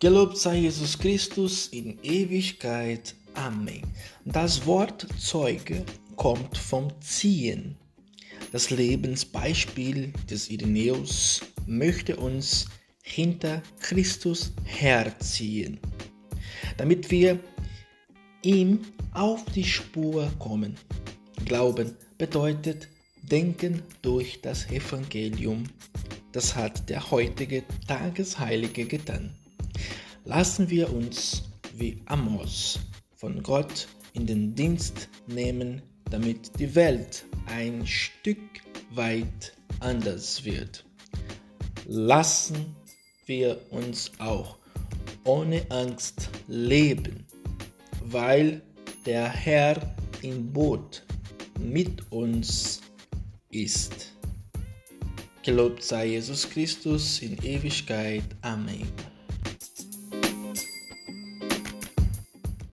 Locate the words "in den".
34.12-34.54